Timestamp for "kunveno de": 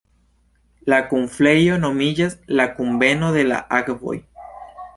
2.79-3.47